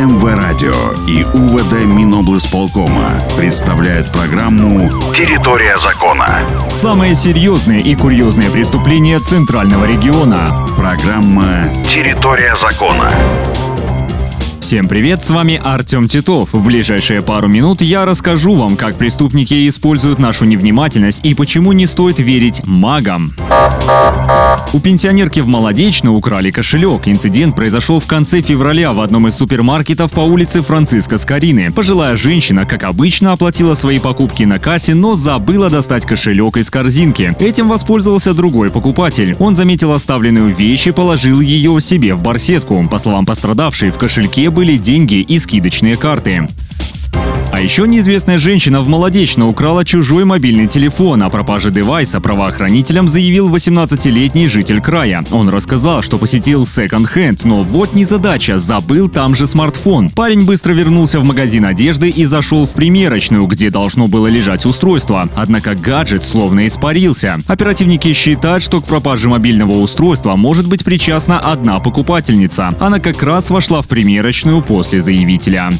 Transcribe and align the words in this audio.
МВ-радио 0.00 0.72
и 1.06 1.24
УВД 1.24 1.84
Миноблсполкома 1.84 3.12
представляют 3.36 4.10
программу 4.10 4.90
«Территория 5.12 5.78
закона». 5.78 6.40
Самые 6.70 7.14
серьезные 7.14 7.82
и 7.82 7.94
курьезные 7.94 8.48
преступления 8.48 9.20
Центрального 9.20 9.84
региона. 9.84 10.66
Программа 10.78 11.68
«Территория 11.86 12.56
закона». 12.56 13.12
Всем 14.70 14.86
привет, 14.86 15.20
с 15.20 15.30
вами 15.30 15.60
Артем 15.60 16.06
Титов. 16.06 16.52
В 16.52 16.64
ближайшие 16.64 17.22
пару 17.22 17.48
минут 17.48 17.82
я 17.82 18.04
расскажу 18.04 18.54
вам, 18.54 18.76
как 18.76 18.94
преступники 18.94 19.68
используют 19.68 20.20
нашу 20.20 20.44
невнимательность 20.44 21.24
и 21.24 21.34
почему 21.34 21.72
не 21.72 21.88
стоит 21.88 22.20
верить 22.20 22.64
магам. 22.64 23.32
У 24.72 24.78
пенсионерки 24.78 25.40
в 25.40 25.48
Молодечно 25.48 26.14
украли 26.14 26.52
кошелек. 26.52 27.08
Инцидент 27.08 27.56
произошел 27.56 27.98
в 27.98 28.06
конце 28.06 28.42
февраля 28.42 28.92
в 28.92 29.00
одном 29.00 29.26
из 29.26 29.34
супермаркетов 29.34 30.12
по 30.12 30.20
улице 30.20 30.62
Франциска 30.62 31.18
Скорины. 31.18 31.72
Пожилая 31.72 32.14
женщина, 32.14 32.64
как 32.64 32.84
обычно, 32.84 33.32
оплатила 33.32 33.74
свои 33.74 33.98
покупки 33.98 34.44
на 34.44 34.60
кассе, 34.60 34.94
но 34.94 35.16
забыла 35.16 35.68
достать 35.68 36.06
кошелек 36.06 36.58
из 36.58 36.70
корзинки. 36.70 37.34
Этим 37.40 37.68
воспользовался 37.68 38.34
другой 38.34 38.70
покупатель. 38.70 39.34
Он 39.40 39.56
заметил 39.56 39.90
оставленную 39.90 40.54
вещь 40.54 40.86
и 40.86 40.92
положил 40.92 41.40
ее 41.40 41.80
себе 41.80 42.14
в 42.14 42.22
барсетку. 42.22 42.86
По 42.88 43.00
словам 43.00 43.26
пострадавшей, 43.26 43.90
в 43.90 43.98
кошельке 43.98 44.48
были 44.50 44.59
деньги 44.76 45.20
и 45.20 45.38
скидочные 45.38 45.96
карты. 45.96 46.48
А 47.60 47.62
еще 47.62 47.86
неизвестная 47.86 48.38
женщина 48.38 48.80
в 48.80 48.88
Молодечно 48.88 49.46
украла 49.46 49.84
чужой 49.84 50.24
мобильный 50.24 50.66
телефон. 50.66 51.22
О 51.22 51.28
пропаже 51.28 51.70
девайса 51.70 52.18
правоохранителям 52.18 53.06
заявил 53.06 53.54
18-летний 53.54 54.46
житель 54.46 54.80
края. 54.80 55.22
Он 55.30 55.50
рассказал, 55.50 56.00
что 56.00 56.16
посетил 56.16 56.64
секонд-хенд, 56.64 57.44
но 57.44 57.62
вот 57.62 57.92
незадача, 57.92 58.58
забыл 58.58 59.10
там 59.10 59.34
же 59.34 59.46
смартфон. 59.46 60.08
Парень 60.08 60.46
быстро 60.46 60.72
вернулся 60.72 61.20
в 61.20 61.24
магазин 61.24 61.66
одежды 61.66 62.08
и 62.08 62.24
зашел 62.24 62.64
в 62.64 62.72
примерочную, 62.72 63.44
где 63.44 63.68
должно 63.68 64.08
было 64.08 64.28
лежать 64.28 64.64
устройство. 64.64 65.28
Однако 65.36 65.74
гаджет 65.74 66.24
словно 66.24 66.66
испарился. 66.66 67.40
Оперативники 67.46 68.10
считают, 68.14 68.62
что 68.62 68.80
к 68.80 68.86
пропаже 68.86 69.28
мобильного 69.28 69.72
устройства 69.72 70.34
может 70.34 70.66
быть 70.66 70.82
причастна 70.82 71.38
одна 71.38 71.78
покупательница. 71.78 72.74
Она 72.80 73.00
как 73.00 73.22
раз 73.22 73.50
вошла 73.50 73.82
в 73.82 73.86
примерочную 73.86 74.62
после 74.62 75.02
заявителя. 75.02 75.70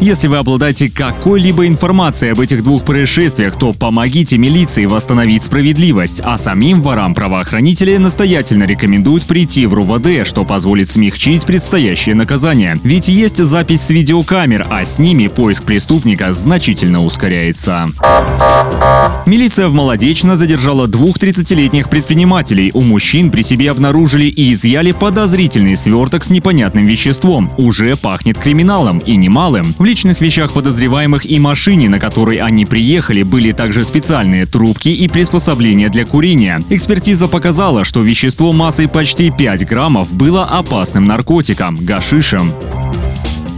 Если 0.00 0.28
вы 0.28 0.38
обладаете 0.38 0.88
какой-либо 0.88 1.66
информацией 1.66 2.32
об 2.32 2.40
этих 2.40 2.64
двух 2.64 2.86
происшествиях, 2.86 3.58
то 3.58 3.74
помогите 3.74 4.38
милиции 4.38 4.86
восстановить 4.86 5.42
справедливость, 5.42 6.22
а 6.24 6.38
самим 6.38 6.80
ворам 6.80 7.14
правоохранители 7.14 7.98
настоятельно 7.98 8.64
рекомендуют 8.64 9.24
прийти 9.24 9.66
в 9.66 9.74
РУВД, 9.74 10.26
что 10.26 10.46
позволит 10.46 10.88
смягчить 10.88 11.44
предстоящее 11.44 12.14
наказание. 12.14 12.80
Ведь 12.82 13.08
есть 13.08 13.36
запись 13.36 13.82
с 13.82 13.90
видеокамер, 13.90 14.66
а 14.70 14.86
с 14.86 14.98
ними 14.98 15.26
поиск 15.26 15.64
преступника 15.64 16.32
значительно 16.32 17.04
ускоряется. 17.04 17.90
Милиция 19.26 19.68
в 19.68 19.74
Молодечно 19.74 20.36
задержала 20.38 20.88
двух 20.88 21.18
30-летних 21.18 21.90
предпринимателей. 21.90 22.70
У 22.72 22.80
мужчин 22.80 23.30
при 23.30 23.42
себе 23.42 23.70
обнаружили 23.70 24.24
и 24.24 24.54
изъяли 24.54 24.92
подозрительный 24.92 25.76
сверток 25.76 26.24
с 26.24 26.30
непонятным 26.30 26.86
веществом. 26.86 27.52
Уже 27.58 27.96
пахнет 27.96 28.38
криминалом 28.38 28.98
и 28.98 29.16
немалым. 29.16 29.74
В 29.78 29.89
личных 29.90 30.20
вещах 30.20 30.52
подозреваемых 30.52 31.26
и 31.26 31.40
машине, 31.40 31.88
на 31.88 31.98
которой 31.98 32.36
они 32.36 32.64
приехали, 32.64 33.24
были 33.24 33.50
также 33.50 33.84
специальные 33.84 34.46
трубки 34.46 34.88
и 34.88 35.08
приспособления 35.08 35.88
для 35.88 36.06
курения. 36.06 36.62
Экспертиза 36.70 37.26
показала, 37.26 37.82
что 37.82 38.00
вещество 38.00 38.52
массой 38.52 38.86
почти 38.86 39.32
5 39.32 39.66
граммов 39.66 40.12
было 40.12 40.44
опасным 40.44 41.06
наркотиком– 41.06 41.76
гашишем. 41.80 42.52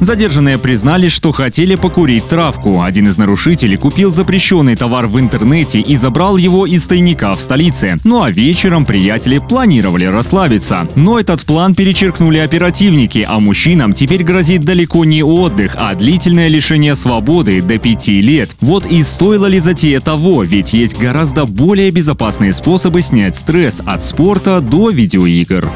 Задержанные 0.00 0.56
признались, 0.56 1.12
что 1.12 1.30
хотели 1.30 1.74
покурить 1.74 2.26
травку. 2.26 2.82
Один 2.82 3.08
из 3.08 3.18
нарушителей 3.18 3.76
купил 3.76 4.10
запрещенный 4.10 4.74
товар 4.74 5.06
в 5.06 5.20
интернете 5.20 5.80
и 5.80 5.94
забрал 5.94 6.38
его 6.38 6.66
из 6.66 6.86
тайника 6.86 7.34
в 7.34 7.40
столице. 7.40 7.98
Ну 8.02 8.22
а 8.22 8.30
вечером 8.30 8.86
приятели 8.86 9.38
планировали 9.38 10.06
расслабиться. 10.06 10.88
Но 10.94 11.20
этот 11.20 11.44
план 11.44 11.74
перечеркнули 11.74 12.38
оперативники, 12.38 13.26
а 13.28 13.38
мужчинам 13.40 13.92
теперь 13.92 14.24
грозит 14.24 14.64
далеко 14.64 15.04
не 15.04 15.22
отдых, 15.22 15.76
а 15.78 15.94
длительное 15.94 16.48
лишение 16.48 16.94
свободы 16.94 17.60
до 17.60 17.78
пяти 17.78 18.22
лет. 18.22 18.56
Вот 18.62 18.86
и 18.86 19.02
стоило 19.02 19.46
ли 19.46 19.58
затея 19.58 20.00
того, 20.00 20.44
ведь 20.44 20.72
есть 20.72 20.98
гораздо 20.98 21.44
более 21.44 21.90
безопасные 21.90 22.54
способы 22.54 23.02
снять 23.02 23.36
стресс 23.36 23.82
от 23.84 24.02
спорта 24.02 24.62
до 24.62 24.88
видеоигр. 24.88 25.68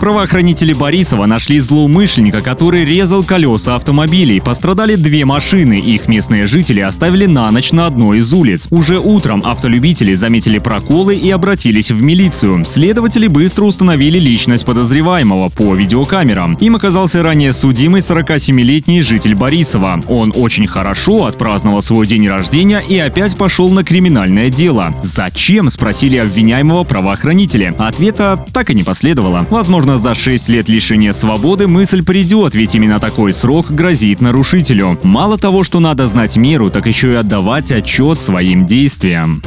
Правоохранители 0.00 0.72
Борисова 0.72 1.26
нашли 1.26 1.58
злоумышленника, 1.60 2.40
который 2.40 2.85
резал 2.86 3.24
колеса 3.24 3.74
автомобилей. 3.74 4.40
Пострадали 4.40 4.94
две 4.94 5.24
машины. 5.24 5.78
Их 5.78 6.08
местные 6.08 6.46
жители 6.46 6.80
оставили 6.80 7.26
на 7.26 7.50
ночь 7.50 7.72
на 7.72 7.86
одной 7.86 8.18
из 8.18 8.32
улиц. 8.32 8.68
Уже 8.70 8.98
утром 8.98 9.42
автолюбители 9.44 10.14
заметили 10.14 10.58
проколы 10.58 11.16
и 11.16 11.30
обратились 11.30 11.90
в 11.90 12.00
милицию. 12.00 12.64
Следователи 12.64 13.26
быстро 13.26 13.64
установили 13.64 14.18
личность 14.18 14.64
подозреваемого 14.64 15.48
по 15.48 15.74
видеокамерам. 15.74 16.54
Им 16.54 16.76
оказался 16.76 17.22
ранее 17.22 17.52
судимый 17.52 18.00
47-летний 18.00 19.02
житель 19.02 19.34
Борисова. 19.34 20.02
Он 20.08 20.32
очень 20.34 20.68
хорошо 20.68 21.26
отпраздновал 21.26 21.82
свой 21.82 22.06
день 22.06 22.28
рождения 22.28 22.80
и 22.88 22.96
опять 22.98 23.36
пошел 23.36 23.68
на 23.68 23.82
криминальное 23.82 24.48
дело. 24.48 24.94
Зачем? 25.02 25.70
спросили 25.70 26.18
обвиняемого 26.18 26.84
правоохранители. 26.84 27.74
Ответа 27.78 28.46
так 28.52 28.70
и 28.70 28.74
не 28.74 28.84
последовало. 28.84 29.44
Возможно, 29.50 29.98
за 29.98 30.14
6 30.14 30.48
лет 30.50 30.68
лишения 30.68 31.12
свободы 31.12 31.66
мысль 31.66 32.04
придет, 32.04 32.54
ведь 32.54 32.75
именно 32.76 33.00
такой 33.00 33.32
срок 33.32 33.70
грозит 33.70 34.20
нарушителю. 34.20 34.98
Мало 35.02 35.38
того, 35.38 35.64
что 35.64 35.80
надо 35.80 36.06
знать 36.06 36.36
меру, 36.36 36.70
так 36.70 36.86
еще 36.86 37.12
и 37.12 37.14
отдавать 37.14 37.72
отчет 37.72 38.20
своим 38.20 38.66
действиям. 38.66 39.42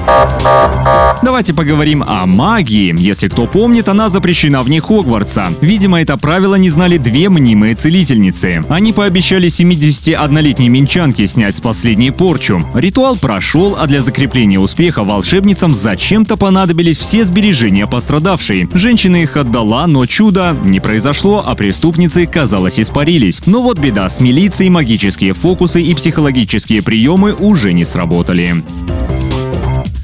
Давайте 1.21 1.53
поговорим 1.53 2.03
о 2.07 2.25
магии. 2.25 2.95
Если 2.97 3.27
кто 3.27 3.45
помнит, 3.45 3.87
она 3.87 4.09
запрещена 4.09 4.63
вне 4.63 4.81
Хогвартса. 4.81 5.49
Видимо, 5.61 6.01
это 6.01 6.17
правило 6.17 6.55
не 6.55 6.69
знали 6.71 6.97
две 6.97 7.29
мнимые 7.29 7.75
целительницы. 7.75 8.63
Они 8.67 8.93
пообещали 8.93 9.47
71-летней 9.47 10.69
минчанке 10.69 11.27
снять 11.27 11.55
с 11.55 11.61
последней 11.61 12.11
порчу. 12.11 12.65
Ритуал 12.73 13.15
прошел, 13.15 13.75
а 13.79 13.85
для 13.85 14.01
закрепления 14.01 14.59
успеха 14.59 15.03
волшебницам 15.03 15.75
зачем-то 15.75 16.35
понадобились 16.35 16.97
все 16.97 17.25
сбережения 17.25 17.85
пострадавшей. 17.85 18.67
Женщина 18.73 19.17
их 19.17 19.37
отдала, 19.37 19.85
но 19.85 20.05
чудо 20.07 20.55
не 20.63 20.79
произошло, 20.79 21.43
а 21.45 21.53
преступницы, 21.53 22.25
казалось, 22.25 22.79
испарились 22.79 23.18
появились. 23.19 23.45
Но 23.45 23.61
вот 23.61 23.79
беда, 23.79 24.07
с 24.09 24.19
милицией 24.19 24.69
магические 24.69 25.33
фокусы 25.33 25.81
и 25.81 25.93
психологические 25.93 26.81
приемы 26.81 27.33
уже 27.33 27.73
не 27.73 27.83
сработали. 27.83 28.63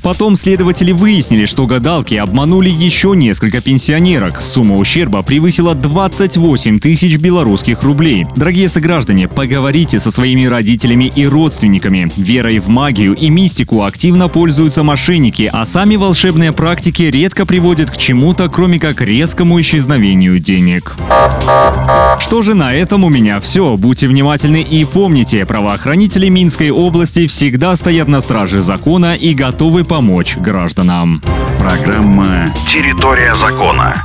Потом 0.06 0.36
следователи 0.36 0.92
выяснили, 0.92 1.46
что 1.46 1.66
гадалки 1.66 2.14
обманули 2.14 2.70
еще 2.70 3.16
несколько 3.16 3.60
пенсионерок. 3.60 4.40
Сумма 4.40 4.78
ущерба 4.78 5.24
превысила 5.24 5.74
28 5.74 6.80
тысяч 6.80 7.18
белорусских 7.18 7.82
рублей. 7.82 8.28
Дорогие 8.36 8.70
сограждане, 8.70 9.28
поговорите 9.28 10.00
со 10.00 10.12
своими 10.12 10.46
родителями 10.46 11.12
и 11.16 11.26
родственниками. 11.26 12.12
Верой 12.18 12.60
в 12.60 12.68
магию 12.68 13.16
и 13.16 13.30
мистику 13.30 13.82
активно 13.82 14.28
пользуются 14.28 14.84
мошенники, 14.84 15.50
а 15.52 15.66
сами 15.66 15.96
волшебные 15.96 16.54
практики 16.54 17.02
редко 17.02 17.48
приводят 17.48 17.90
к 17.90 17.98
чему-то, 17.98 18.48
кроме 18.48 18.80
как 18.80 19.02
резкому 19.02 19.60
исчезновению 19.60 20.38
денег. 20.38 20.96
Что 22.20 22.44
же 22.44 22.54
на 22.54 22.74
этом 22.74 23.04
у 23.04 23.10
меня 23.10 23.40
все. 23.40 23.76
Будьте 23.76 24.08
внимательны 24.08 24.62
и 24.62 24.86
помните, 24.86 25.46
правоохранители 25.48 26.30
Минской 26.30 26.70
области 26.70 27.26
всегда 27.26 27.76
стоят 27.76 28.08
на 28.08 28.22
страже 28.22 28.62
закона 28.62 29.16
и 29.16 29.34
готовы 29.34 29.84
помочь 29.96 30.36
гражданам. 30.36 31.22
Программа 31.58 32.54
«Территория 32.68 33.34
закона». 33.34 34.04